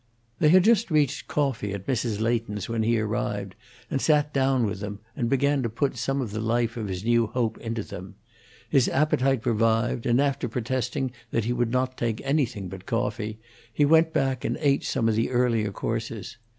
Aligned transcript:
They 0.39 0.49
had 0.49 0.63
just 0.63 0.89
reached 0.89 1.27
coffee 1.27 1.73
at 1.75 1.85
Mrs. 1.85 2.19
Leighton's 2.19 2.67
when 2.67 2.81
he 2.81 2.99
arrived 2.99 3.53
and 3.91 4.01
sat 4.01 4.33
down 4.33 4.65
with 4.65 4.79
them 4.79 4.97
and 5.15 5.29
began 5.29 5.61
to 5.61 5.69
put 5.69 5.95
some 5.95 6.21
of 6.21 6.31
the 6.31 6.39
life 6.39 6.75
of 6.75 6.87
his 6.87 7.03
new 7.05 7.27
hope 7.27 7.59
into 7.59 7.83
them. 7.83 8.15
His 8.67 8.89
appetite 8.89 9.45
revived, 9.45 10.07
and, 10.07 10.19
after 10.19 10.49
protesting 10.49 11.11
that 11.29 11.45
he 11.45 11.53
would 11.53 11.69
not 11.71 11.97
take 11.99 12.19
anything 12.25 12.67
but 12.67 12.87
coffee, 12.87 13.37
he 13.71 13.85
went 13.85 14.11
back 14.11 14.43
and 14.43 14.57
ate 14.59 14.83
some 14.83 15.07
of 15.07 15.13
the 15.13 15.29
earlier 15.29 15.71
courses. 15.71 16.39